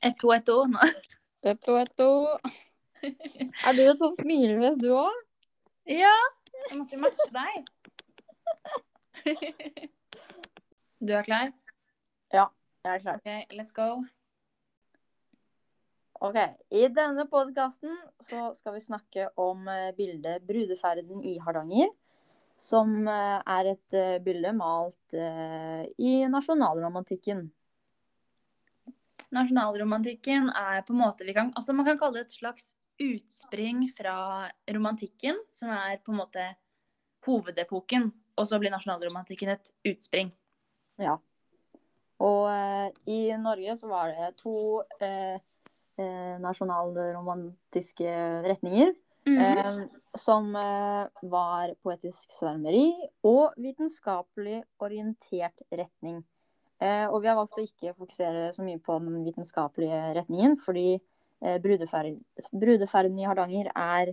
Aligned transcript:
Ett 0.00 0.18
to, 0.18 0.32
ett 0.32 0.46
to. 0.46 0.64
Nå. 0.64 0.78
Etto, 1.42 1.74
etto. 1.78 2.06
Er 3.02 3.74
du 3.74 3.82
et 3.84 4.00
sånt 4.00 4.16
smilefjes, 4.18 4.76
du 4.82 4.90
òg? 4.94 5.14
Ja, 5.88 6.14
jeg 6.68 6.78
måtte 6.80 6.98
matche 7.02 7.28
deg. 7.34 7.70
Du 10.98 11.12
er 11.14 11.22
klar? 11.22 11.52
Ja, 12.34 12.48
Jeg 12.82 12.96
er 12.96 13.02
klar. 13.04 13.20
OK, 13.20 13.52
let's 13.54 13.70
go. 13.70 14.02
Ok, 16.26 16.38
I 16.74 16.88
denne 16.90 17.28
podkasten 17.30 17.94
så 18.26 18.48
skal 18.58 18.74
vi 18.74 18.82
snakke 18.82 19.28
om 19.38 19.68
eh, 19.70 19.92
bildet 19.94 20.42
'Brudeferden 20.42 21.22
i 21.22 21.36
Hardanger'. 21.38 21.94
Som 22.58 23.06
eh, 23.06 23.38
er 23.46 23.70
et 23.76 23.94
eh, 23.94 24.18
bilde 24.26 24.50
malt 24.58 25.14
i 25.14 26.26
nasjonalromantikken. 26.26 27.46
Nasjonalromantikken 29.34 30.48
er 30.56 30.82
på 30.86 30.94
en 30.94 31.02
måte 31.02 31.26
vi 31.28 31.34
kan, 31.36 31.50
altså 31.56 31.74
Man 31.76 31.86
kan 31.88 31.98
kalle 32.00 32.20
det 32.20 32.28
et 32.28 32.38
slags 32.38 32.72
utspring 32.98 33.84
fra 33.94 34.48
romantikken, 34.74 35.38
som 35.54 35.70
er 35.74 36.00
på 36.02 36.12
en 36.12 36.20
måte 36.22 36.46
hovedepoken. 37.26 38.10
Og 38.38 38.46
så 38.46 38.58
blir 38.58 38.72
nasjonalromantikken 38.72 39.52
et 39.54 39.72
utspring. 39.90 40.30
Ja. 40.98 41.16
Og 42.22 42.48
eh, 42.50 42.88
i 43.10 43.20
Norge 43.38 43.76
så 43.78 43.90
var 43.90 44.14
det 44.14 44.32
to 44.40 44.82
eh, 45.02 45.38
eh, 45.98 46.34
nasjonalromantiske 46.42 48.14
retninger. 48.46 48.94
Mhm. 49.28 49.38
Eh, 49.38 49.86
som 50.18 50.54
eh, 50.56 51.06
var 51.30 51.74
poetisk 51.84 52.32
svermeri 52.32 52.90
og 53.28 53.52
vitenskapelig 53.60 54.62
orientert 54.82 55.62
retning. 55.70 56.22
Eh, 56.78 57.06
og 57.10 57.22
vi 57.24 57.30
har 57.30 57.38
valgt 57.38 57.58
å 57.58 57.64
ikke 57.64 57.96
fokusere 57.96 58.52
så 58.54 58.62
mye 58.62 58.78
på 58.82 58.98
den 59.02 59.24
vitenskapelige 59.26 59.98
retningen, 60.20 60.54
fordi 60.62 60.92
eh, 60.94 61.58
brudeferd, 61.62 62.20
brudeferden 62.52 63.18
i 63.18 63.26
Hardanger 63.26 63.72
er 63.74 64.12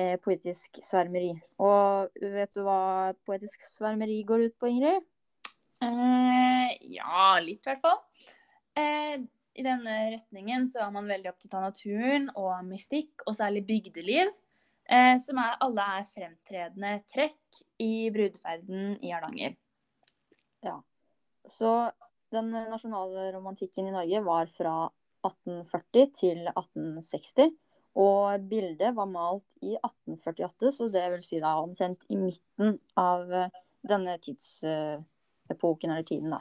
eh, 0.00 0.16
poetisk 0.22 0.80
svermeri. 0.82 1.36
Og 1.62 2.10
vet 2.18 2.50
du 2.56 2.64
hva 2.66 3.14
poetisk 3.28 3.62
svermeri 3.70 4.20
går 4.26 4.48
ut 4.48 4.58
på, 4.58 4.72
Ingrid? 4.72 5.06
Eh, 5.86 6.74
ja, 6.98 7.38
litt 7.44 7.62
i 7.62 7.70
hvert 7.70 7.84
fall. 7.84 8.02
Eh, 8.74 9.22
I 9.60 9.66
denne 9.66 9.96
retningen 10.16 10.68
så 10.72 10.82
er 10.84 10.92
man 10.94 11.08
veldig 11.10 11.30
opptatt 11.30 11.56
av 11.60 11.68
naturen 11.70 12.28
og 12.34 12.52
mystikk, 12.66 13.22
og 13.26 13.38
særlig 13.38 13.64
bygdeliv. 13.70 14.34
Eh, 14.90 15.14
som 15.22 15.38
er, 15.38 15.54
alle 15.62 15.86
er 16.00 16.06
fremtredende 16.10 16.96
trekk 17.06 17.64
i 17.78 18.10
brudeferden 18.10 18.96
i 18.98 19.14
Hardanger. 19.14 19.54
Så 21.50 21.90
den 22.30 22.52
nasjonale 22.54 23.30
romantikken 23.34 23.88
i 23.88 23.94
Norge 23.94 24.22
var 24.26 24.50
fra 24.54 24.74
1840 25.26 26.12
til 26.16 26.46
1860. 26.52 27.50
Og 28.00 28.46
bildet 28.50 28.94
var 28.94 29.08
malt 29.10 29.64
i 29.66 29.74
1848, 29.74 30.70
så 30.76 30.86
det 30.94 31.08
vil 31.10 31.24
si 31.26 31.40
da 31.42 31.56
omtrent 31.58 32.06
i 32.08 32.18
midten 32.20 32.76
av 33.00 33.32
eh, 33.34 33.56
denne 33.82 34.14
tidsepoken 34.22 35.90
eller 35.90 36.06
tiden, 36.06 36.36
da. 36.36 36.40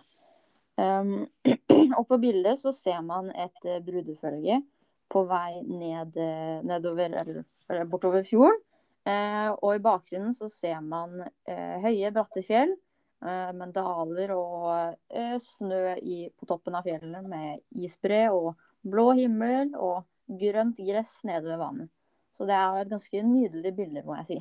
Um, 0.80 1.26
og 1.98 2.06
på 2.08 2.20
bildet 2.22 2.62
så 2.62 2.72
ser 2.72 3.02
man 3.04 3.34
et 3.34 3.66
eh, 3.66 3.82
brudefølge 3.84 4.62
på 5.10 5.23
vei 5.28 5.64
ned, 5.66 6.16
eh, 6.22 6.60
nedover, 6.70 7.18
eller, 7.18 7.42
eller 7.68 7.90
bortover 7.90 8.23
fjorden. 8.28 8.62
Eh, 9.10 9.50
og 9.50 9.73
i 9.73 9.82
bakgrunnen 9.82 10.36
så 10.38 10.52
ser 10.54 10.84
man 10.86 11.23
eh, 11.50 11.80
høye, 11.82 12.14
bratte 12.14 12.44
fjell, 12.46 12.76
eh, 13.25 13.52
med 13.56 13.73
daler 13.75 14.34
og 14.36 14.70
eh, 15.09 15.38
snø 15.44 15.95
i, 16.02 16.28
på 16.31 16.50
toppen 16.50 16.78
av 16.80 16.88
fjellene 16.88 17.23
med 17.28 17.64
isbre 17.84 18.28
og 18.34 18.53
blå 18.81 19.11
himmel 19.20 19.76
og 19.76 20.06
grønt 20.39 20.80
gress 20.80 21.20
nede 21.28 21.48
ved 21.50 21.59
vannet. 21.61 21.92
Så 22.38 22.48
det 22.48 22.56
er 22.56 22.80
et 22.80 22.92
ganske 22.92 23.22
nydelig 23.26 23.76
bilde, 23.76 24.06
må 24.08 24.16
jeg 24.22 24.30
si. 24.30 24.39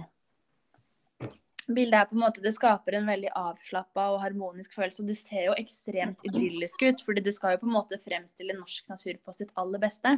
Bildet 1.68 1.98
er 1.98 2.06
på 2.08 2.16
en 2.16 2.22
måte, 2.22 2.40
det 2.40 2.54
skaper 2.54 2.96
en 2.96 3.08
veldig 3.10 3.28
avslappa 3.36 4.06
og 4.14 4.22
harmonisk 4.22 4.76
følelse. 4.78 5.02
og 5.02 5.10
Det 5.10 5.16
ser 5.18 5.48
jo 5.50 5.56
ekstremt 5.58 6.22
idyllisk 6.24 6.84
ut, 6.86 7.02
fordi 7.04 7.24
det 7.26 7.34
skal 7.36 7.56
jo 7.56 7.64
på 7.64 7.68
en 7.68 7.74
måte 7.74 7.98
fremstille 8.00 8.56
norsk 8.56 8.88
natur 8.88 9.18
på 9.20 9.34
sitt 9.36 9.52
aller 9.60 9.82
beste. 9.82 10.14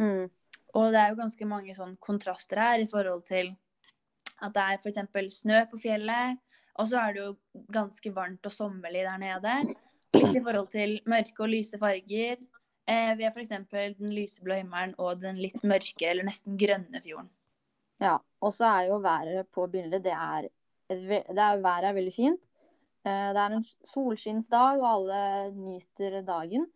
Mm. 0.00 0.30
Og 0.76 0.92
det 0.94 1.00
er 1.00 1.12
jo 1.12 1.20
ganske 1.20 1.48
mange 1.48 1.76
sånn 1.76 1.96
kontraster 2.00 2.60
her 2.62 2.80
i 2.80 2.88
forhold 2.88 3.26
til 3.28 3.52
at 4.44 4.54
det 4.54 4.64
er 4.64 4.80
f.eks. 4.80 5.40
snø 5.40 5.62
på 5.70 5.80
fjellet, 5.80 6.40
og 6.78 6.88
så 6.90 7.00
er 7.00 7.14
det 7.16 7.24
jo 7.24 7.64
ganske 7.72 8.12
varmt 8.14 8.46
og 8.46 8.54
sommerlig 8.54 9.04
der 9.06 9.20
nede. 9.22 9.56
Litt 10.16 10.36
i 10.36 10.42
forhold 10.42 10.68
til 10.72 10.98
mørke 11.08 11.44
og 11.44 11.52
lyse 11.52 11.78
farger. 11.80 12.38
Eh, 12.86 13.12
vi 13.18 13.26
har 13.26 13.32
f.eks. 13.32 13.54
den 13.98 14.12
lyseblå 14.14 14.60
himmelen 14.60 14.94
og 15.02 15.22
den 15.22 15.40
litt 15.40 15.64
mørkere 15.66 16.14
eller 16.14 16.28
nesten 16.28 16.58
grønne 16.60 17.02
fjorden. 17.02 17.30
Ja, 18.02 18.18
og 18.44 18.52
så 18.54 18.68
er 18.68 18.90
jo 18.90 19.00
været 19.00 19.48
på 19.54 19.66
bildet, 19.72 20.04
det 20.04 20.12
er, 20.12 20.48
det 20.88 21.22
er 21.32 21.62
Været 21.64 21.88
er 21.88 21.96
veldig 21.96 22.14
fint. 22.14 22.42
Eh, 23.06 23.28
det 23.34 23.40
er 23.42 23.56
en 23.56 23.66
solskinnsdag, 23.92 24.82
og 24.82 24.88
alle 24.92 25.20
nyter 25.56 26.20
dagen. 26.26 26.66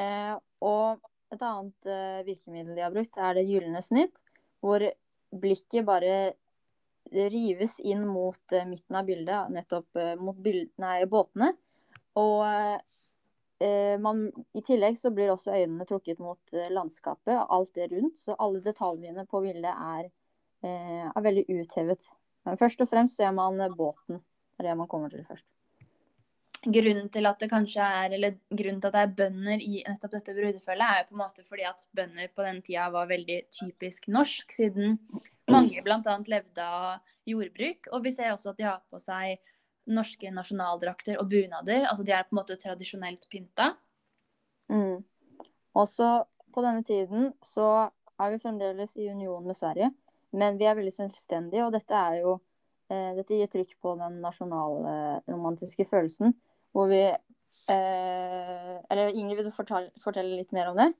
Eh, 0.00 0.34
og 0.64 1.00
et 1.34 1.42
annet 1.42 1.90
eh, 1.90 2.26
virkemiddel 2.26 2.76
de 2.76 2.84
har 2.84 2.94
brukt, 2.94 3.18
er 3.18 3.36
det 3.36 3.48
gylne 3.48 3.82
snitt, 3.84 4.22
hvor 4.64 4.82
blikket 5.30 5.86
bare 5.86 6.32
rives 7.10 7.78
inn 7.80 8.06
mot 8.06 8.52
eh, 8.52 8.66
midten 8.66 8.96
av 8.96 9.08
bildet, 9.08 9.50
nettopp 9.50 9.96
eh, 9.96 10.14
mot 10.20 10.36
bild, 10.36 10.70
nei, 10.82 11.04
båtene. 11.10 11.52
Og 12.20 12.44
eh, 12.46 13.96
man, 14.02 14.24
i 14.56 14.62
tillegg 14.66 14.98
så 14.98 15.12
blir 15.14 15.32
også 15.32 15.54
øynene 15.54 15.86
trukket 15.88 16.22
mot 16.22 16.40
landskapet 16.52 16.74
landskapet, 16.74 17.36
alt 17.48 17.74
det 17.74 17.90
rundt. 17.92 18.18
Så 18.18 18.34
alle 18.38 18.62
detaljene 18.64 19.26
på 19.26 19.42
bildet 19.44 19.72
er, 19.74 20.10
eh, 20.62 21.06
er 21.10 21.22
veldig 21.22 21.46
uthevet. 21.48 22.10
Men 22.44 22.56
først 22.56 22.80
og 22.80 22.88
fremst 22.88 23.16
ser 23.16 23.32
man 23.36 23.60
eh, 23.60 23.72
båten. 23.74 24.22
Det 24.56 24.64
er 24.64 24.70
det 24.70 24.76
man 24.78 24.88
kommer 24.88 25.10
til 25.10 25.24
først. 25.24 25.46
Grunnen 26.60 27.06
til 27.08 27.24
at 27.24 27.40
det 27.40 27.48
kanskje 27.48 27.80
er, 27.80 28.14
eller 28.18 28.34
grunnen 28.52 28.80
til 28.82 28.90
at 28.90 28.96
det 28.96 29.02
er 29.02 29.14
bønder 29.16 29.62
i 29.64 29.78
nettopp 29.86 30.16
dette 30.18 30.34
brudefølget, 30.36 30.82
er 30.84 30.98
jo 30.98 31.06
på 31.08 31.14
en 31.14 31.22
måte 31.22 31.44
fordi 31.46 31.64
at 31.64 31.86
bønder 31.96 32.32
på 32.36 32.44
den 32.44 32.58
tida 32.66 32.90
var 32.92 33.08
veldig 33.08 33.38
typisk 33.56 34.10
norsk, 34.12 34.52
siden 34.52 34.98
mange 35.48 35.80
bl.a. 35.86 36.16
levde 36.28 36.66
av 36.66 37.14
jordbruk. 37.30 37.88
Og 37.94 38.04
vi 38.04 38.12
ser 38.12 38.34
også 38.34 38.52
at 38.52 38.60
de 38.60 38.68
har 38.68 38.82
på 38.92 39.00
seg 39.00 39.40
norske 39.90 40.32
nasjonaldrakter 40.36 41.16
og 41.22 41.30
bunader. 41.32 41.86
Altså 41.88 42.04
de 42.04 42.12
er 42.12 42.28
på 42.28 42.34
en 42.34 42.42
måte 42.42 42.58
tradisjonelt 42.60 43.24
pynta. 43.32 43.72
Mm. 44.68 45.00
Også 45.80 46.10
på 46.52 46.64
denne 46.66 46.84
tiden 46.84 47.32
så 47.46 47.88
er 48.20 48.34
vi 48.34 48.42
fremdeles 48.42 48.96
i 49.00 49.08
union 49.08 49.46
med 49.46 49.56
Sverige, 49.56 49.90
men 50.36 50.58
vi 50.60 50.68
er 50.68 50.76
veldig 50.78 50.92
selvstendige, 50.92 51.64
og 51.64 51.72
dette 51.74 51.96
er 51.96 52.20
jo 52.20 52.36
eh, 52.90 53.16
Dette 53.16 53.38
gir 53.38 53.50
trykk 53.50 53.76
på 53.82 53.94
den 53.98 54.20
nasjonalromantiske 54.20 55.86
følelsen, 55.88 56.34
hvor 56.74 56.90
vi 56.90 57.02
eh, 57.06 58.76
Eller 58.90 59.14
Ingrid, 59.14 59.40
vil 59.40 59.48
du 59.48 59.54
fortelle, 59.54 59.90
fortelle 60.02 60.40
litt 60.40 60.52
mer 60.56 60.70
om 60.72 60.78
det? 60.78 60.90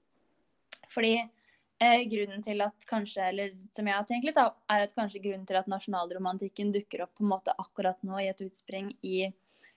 Fordi 0.91 1.14
eh, 1.20 2.03
grunnen 2.10 2.42
til 2.44 2.62
at 2.64 2.88
kanskje, 2.91 3.28
eller 3.31 3.54
som 3.76 3.86
jeg 3.86 3.97
har 3.97 4.08
tenkt 4.08 4.26
litt, 4.28 4.38
da, 4.38 4.50
er 4.70 4.86
at 4.86 4.97
kanskje 4.97 5.22
grunnen 5.22 5.47
til 5.48 5.60
at 5.60 5.70
nasjonalromantikken 5.70 6.75
dukker 6.75 7.06
opp 7.06 7.14
på 7.19 7.26
en 7.26 7.32
måte 7.34 7.54
akkurat 7.58 8.00
nå 8.06 8.19
i 8.20 8.28
et 8.32 8.44
utspring 8.44 8.92
i 9.06 9.31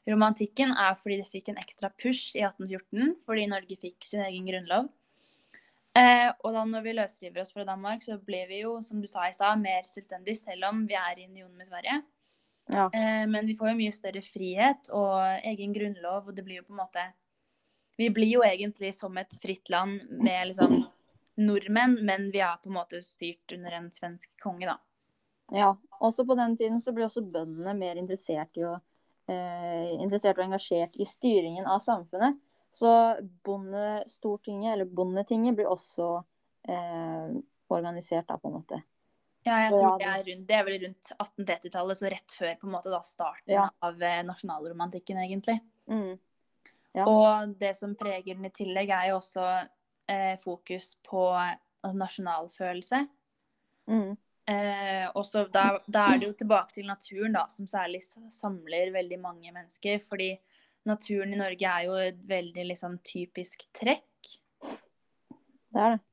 romantikken, 0.09 0.73
er 0.75 0.97
fordi 0.99 1.21
det 1.21 1.29
fikk 1.29 1.53
en 1.53 1.61
ekstra 1.61 1.89
push 1.95 2.35
i 2.35 2.43
1814, 2.43 3.15
fordi 3.23 3.47
Norge 3.51 3.79
fikk 3.79 4.09
sin 4.09 4.25
egen 4.25 4.49
grunnlov. 4.49 4.89
Eh, 5.93 6.29
og 6.41 6.55
da 6.55 6.63
når 6.65 6.85
vi 6.87 6.95
løsriver 6.97 7.43
oss 7.43 7.53
fra 7.53 7.65
Danmark, 7.67 8.01
så 8.03 8.17
blir 8.17 8.49
vi 8.49 8.63
jo, 8.63 8.79
som 8.85 9.01
du 9.01 9.07
sa 9.09 9.27
i 9.29 9.35
stad, 9.35 9.61
mer 9.61 9.85
selvstendig, 9.89 10.35
selv 10.39 10.71
om 10.71 10.83
vi 10.89 10.97
er 10.97 11.21
i 11.21 11.27
union 11.29 11.53
med 11.53 11.69
Sverige. 11.69 12.01
Ja. 12.71 12.85
Eh, 12.93 13.25
men 13.27 13.47
vi 13.47 13.55
får 13.55 13.73
jo 13.73 13.79
mye 13.79 13.93
større 13.95 14.21
frihet 14.23 14.89
og 14.95 15.17
egen 15.43 15.75
grunnlov, 15.75 16.29
og 16.29 16.37
det 16.37 16.45
blir 16.45 16.61
jo 16.61 16.69
på 16.69 16.75
en 16.75 16.83
måte 16.85 17.09
Vi 17.93 18.07
blir 18.09 18.31
jo 18.31 18.41
egentlig 18.41 18.89
som 18.97 19.17
et 19.21 19.35
fritt 19.41 19.69
land 19.69 19.99
med 20.09 20.47
liksom 20.49 20.79
nordmenn, 21.35 21.99
men 22.01 22.31
vi 22.33 22.39
er 22.41 22.57
på 22.61 22.71
en 22.71 22.79
måte 22.79 23.03
styrt 23.05 23.53
under 23.53 23.75
en 23.77 23.91
svensk 23.93 24.31
konge, 24.41 24.65
da. 24.65 24.79
Ja, 25.53 25.75
også 26.01 26.25
på 26.25 26.33
den 26.39 26.55
tiden 26.57 26.81
så 26.81 26.93
ble 26.95 27.05
også 27.05 27.21
bøndene 27.21 27.75
mer 27.77 27.99
interessert 28.01 28.57
i 28.57 28.65
å 28.65 28.73
eh, 29.29 29.93
interessert 30.01 30.39
og 30.39 30.47
engasjert 30.47 30.95
i 30.97 31.05
styringen 31.05 31.67
av 31.69 31.83
samfunnet. 31.85 32.39
Så 32.73 32.89
bondestortinget, 33.45 34.73
eller 34.73 34.89
Bondetinget, 34.89 35.53
blir 35.55 35.69
også 35.69 36.23
eh, 36.65 37.35
organisert 37.69 38.25
da, 38.29 38.39
på 38.41 38.49
en 38.49 38.57
måte. 38.57 38.81
Ja, 39.43 39.57
jeg 39.65 39.73
tror 39.75 39.97
det 39.99 40.07
er, 40.07 40.21
rundt, 40.27 40.43
det 40.47 40.55
er 40.55 40.67
vel 40.67 40.77
rundt 40.85 41.09
1830-tallet, 41.17 41.99
så 41.99 42.11
rett 42.11 42.35
før 42.39 42.53
på 42.61 42.67
en 42.67 42.75
måte 42.77 42.91
da 42.93 43.01
starten 43.03 43.55
Ja. 43.55 43.65
av 43.83 44.03
eh, 44.03 44.21
nasjonalromantikken, 44.23 45.19
egentlig. 45.19 45.57
Mm. 45.91 46.13
Ja. 46.93 47.07
Og 47.09 47.55
det 47.59 47.73
som 47.75 47.95
preger 47.99 48.37
den 48.37 48.47
i 48.47 48.53
tillegg, 48.53 48.93
er 48.93 49.09
jo 49.11 49.17
også 49.17 49.47
eh, 50.07 50.35
fokus 50.39 50.93
på 51.03 51.25
altså, 51.35 51.97
nasjonalfølelse. 51.97 53.01
Mm. 53.91 54.13
Eh, 54.53 55.05
og 55.15 55.25
så 55.27 55.45
da, 55.51 55.65
da 55.87 56.07
er 56.11 56.21
det 56.21 56.29
jo 56.29 56.37
tilbake 56.43 56.77
til 56.77 56.87
naturen, 56.87 57.35
da, 57.35 57.45
som 57.51 57.67
særlig 57.67 58.03
samler 58.31 58.93
veldig 58.95 59.19
mange 59.19 59.51
mennesker. 59.51 59.99
Fordi 60.03 60.31
naturen 60.87 61.33
i 61.35 61.39
Norge 61.39 61.75
er 61.75 61.87
jo 61.89 61.99
et 61.99 62.23
veldig 62.29 62.67
liksom, 62.71 62.99
typisk 63.07 63.67
trekk. 63.75 64.37
Det 65.73 65.83
er 65.83 65.95
det. 65.97 66.03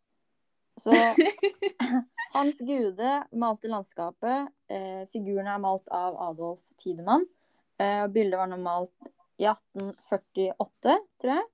Så 0.81 0.95
Hans 2.41 2.59
Gude 2.65 3.09
malte 3.37 3.69
landskapet. 3.69 4.49
Eh, 4.73 5.03
figurene 5.13 5.53
er 5.53 5.61
malt 5.61 5.89
av 5.93 6.15
Adolf 6.25 6.63
Tidemann. 6.81 7.27
Eh, 7.77 8.07
bildet 8.09 8.41
var 8.41 8.49
nå 8.49 8.57
malt 8.57 8.95
i 9.37 9.45
1848, 9.45 10.95
tror 11.21 11.35
jeg. 11.35 11.49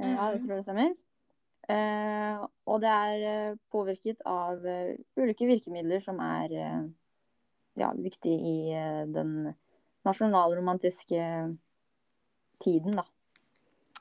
Eh, 0.00 0.14
ja, 0.14 0.30
jeg 0.32 0.38
tror 0.40 0.46
tror 0.46 0.56
det 0.56 0.64
stemmer. 0.64 0.94
Eh, 1.74 2.46
og 2.64 2.80
det 2.80 2.92
er 2.92 3.24
eh, 3.28 3.58
påvirket 3.72 4.24
av 4.26 4.64
uh, 4.64 4.94
ulike 5.20 5.46
virkemidler 5.46 6.00
som 6.02 6.16
er 6.24 6.54
uh, 6.56 6.86
ja, 7.78 7.92
viktig 7.92 8.32
i 8.32 8.56
uh, 8.72 9.04
den 9.12 9.52
nasjonalromantiske 10.08 11.26
tiden, 12.64 12.96
da. 12.96 13.04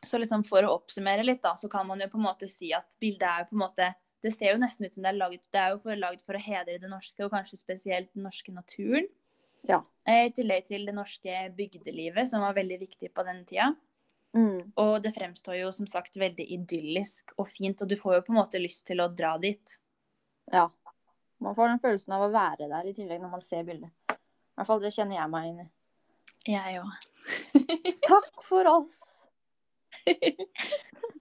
Så 0.01 0.17
liksom 0.17 0.47
for 0.47 0.63
å 0.63 0.77
oppsummere 0.79 1.27
litt, 1.27 1.43
da, 1.43 1.57
så 1.59 1.67
kan 1.69 1.85
man 1.91 1.99
jo 2.01 2.07
på 2.09 2.21
en 2.21 2.29
måte 2.29 2.49
si 2.49 2.71
at 2.73 2.95
bildet 3.03 3.27
er 3.27 3.51
på 3.51 3.59
en 3.59 3.65
måte 3.65 3.91
Det 4.21 4.31
ser 4.33 4.53
jo 4.53 4.61
nesten 4.61 4.85
ut 4.85 4.93
som 4.93 5.05
det 5.05 5.09
er 5.11 5.17
laget 5.17 5.41
Det 5.53 5.59
er 5.61 5.71
jo 5.73 5.79
for, 5.81 5.97
laget 5.97 6.21
for 6.25 6.37
å 6.37 6.41
hedre 6.41 6.77
det 6.81 6.89
norske, 6.89 7.23
og 7.25 7.33
kanskje 7.33 7.59
spesielt 7.59 8.11
den 8.13 8.27
norske 8.27 8.53
naturen. 8.53 9.07
Ja. 9.67 9.81
Eh, 10.07 10.27
I 10.27 10.33
tillegg 10.35 10.67
til 10.69 10.85
det 10.87 10.95
norske 10.97 11.45
bygdelivet, 11.57 12.29
som 12.29 12.45
var 12.45 12.57
veldig 12.57 12.79
viktig 12.81 13.11
på 13.13 13.25
den 13.27 13.43
tida. 13.49 13.71
Mm. 14.37 14.71
Og 14.79 14.93
det 15.03 15.11
fremstår 15.15 15.57
jo 15.59 15.71
som 15.75 15.89
sagt 15.89 16.17
veldig 16.19 16.45
idyllisk 16.55 17.33
og 17.37 17.49
fint, 17.51 17.81
og 17.81 17.89
du 17.89 17.97
får 17.99 18.19
jo 18.19 18.27
på 18.27 18.35
en 18.35 18.39
måte 18.39 18.61
lyst 18.61 18.85
til 18.87 19.03
å 19.03 19.09
dra 19.11 19.35
dit. 19.41 19.77
Ja. 20.53 20.69
Man 21.41 21.57
får 21.57 21.73
den 21.73 21.81
følelsen 21.81 22.15
av 22.15 22.27
å 22.27 22.33
være 22.33 22.69
der 22.69 22.87
i 22.87 22.95
tillegg 22.95 23.21
når 23.21 23.33
man 23.33 23.43
ser 23.43 23.65
bildet. 23.67 23.91
I 24.11 24.59
hvert 24.59 24.69
fall 24.69 24.83
det 24.83 24.93
kjenner 24.93 25.17
jeg 25.17 25.31
meg 25.33 25.49
inn 25.49 25.63
i. 25.63 25.69
Jeg 26.51 26.81
òg. 26.81 26.91
Takk 28.07 28.45
for 28.45 28.69
oss! 28.69 28.97